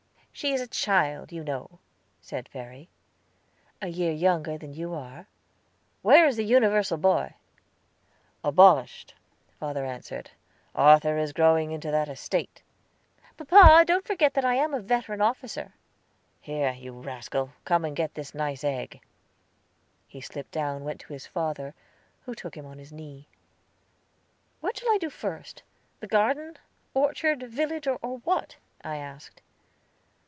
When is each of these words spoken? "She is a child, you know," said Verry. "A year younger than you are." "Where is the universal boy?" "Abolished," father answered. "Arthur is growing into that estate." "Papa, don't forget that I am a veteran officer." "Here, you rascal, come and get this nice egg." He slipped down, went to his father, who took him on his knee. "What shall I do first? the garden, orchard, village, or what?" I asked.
"She 0.33 0.53
is 0.53 0.61
a 0.61 0.65
child, 0.67 1.31
you 1.31 1.43
know," 1.43 1.77
said 2.19 2.49
Verry. 2.49 2.89
"A 3.79 3.89
year 3.89 4.13
younger 4.13 4.57
than 4.57 4.73
you 4.73 4.91
are." 4.95 5.27
"Where 6.01 6.25
is 6.25 6.37
the 6.37 6.45
universal 6.45 6.97
boy?" 6.97 7.35
"Abolished," 8.43 9.13
father 9.59 9.85
answered. 9.85 10.31
"Arthur 10.73 11.17
is 11.19 11.33
growing 11.33 11.69
into 11.71 11.91
that 11.91 12.07
estate." 12.09 12.63
"Papa, 13.37 13.83
don't 13.85 14.07
forget 14.07 14.33
that 14.33 14.45
I 14.45 14.55
am 14.55 14.73
a 14.73 14.79
veteran 14.79 15.21
officer." 15.21 15.73
"Here, 16.39 16.71
you 16.73 16.93
rascal, 16.99 17.51
come 17.63 17.85
and 17.85 17.95
get 17.95 18.15
this 18.15 18.33
nice 18.33 18.63
egg." 18.63 18.99
He 20.07 20.21
slipped 20.21 20.51
down, 20.51 20.83
went 20.83 21.01
to 21.01 21.13
his 21.13 21.27
father, 21.27 21.75
who 22.21 22.33
took 22.33 22.55
him 22.57 22.65
on 22.65 22.79
his 22.79 22.93
knee. 22.93 23.27
"What 24.59 24.79
shall 24.79 24.91
I 24.91 24.97
do 24.97 25.11
first? 25.11 25.61
the 25.99 26.07
garden, 26.07 26.57
orchard, 26.95 27.43
village, 27.43 27.85
or 27.85 27.97
what?" 27.97 28.55
I 28.83 28.95
asked. 28.95 29.43